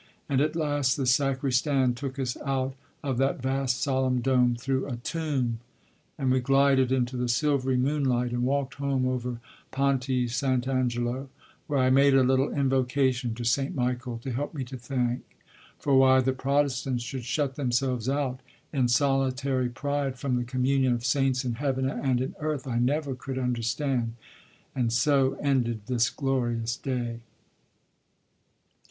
And 0.27 0.41
at 0.41 0.55
last 0.55 0.97
the 0.97 1.05
Sacristan 1.05 1.93
took 1.93 2.17
us 2.17 2.35
out 2.43 2.73
of 3.03 3.19
that 3.19 3.39
vast 3.39 3.83
solemn 3.83 4.19
dome 4.19 4.55
through 4.55 4.87
a 4.89 4.95
tomb! 4.95 5.59
and 6.17 6.31
we 6.31 6.39
glided 6.39 6.91
into 6.91 7.15
the 7.15 7.29
silvery 7.29 7.77
moonlight, 7.77 8.31
and 8.31 8.41
walked 8.41 8.73
home 8.73 9.07
over 9.07 9.39
Ponte 9.69 10.27
St. 10.27 10.67
Angelo, 10.67 11.29
where 11.67 11.77
I 11.77 11.91
made 11.91 12.15
a 12.15 12.23
little 12.23 12.51
invocation 12.51 13.35
to 13.35 13.43
St. 13.45 13.75
Michael 13.75 14.17
to 14.23 14.31
help 14.31 14.55
me 14.55 14.63
to 14.63 14.75
thank; 14.79 15.21
for 15.77 15.95
why 15.95 16.19
the 16.19 16.33
Protestants 16.33 17.03
should 17.03 17.23
shut 17.23 17.53
themselves 17.53 18.09
out, 18.09 18.39
in 18.73 18.87
solitary 18.87 19.69
pride, 19.69 20.17
from 20.17 20.35
the 20.35 20.43
Communion 20.43 20.93
of 20.93 21.05
Saints 21.05 21.45
in 21.45 21.53
heaven 21.53 21.87
and 21.87 22.19
in 22.21 22.33
earth, 22.39 22.65
I 22.65 22.79
never 22.79 23.13
could 23.13 23.37
understand. 23.37 24.15
And 24.75 24.91
so 24.91 25.33
ended 25.33 25.81
this 25.85 26.09
glorious 26.09 26.75
day." 26.75 27.19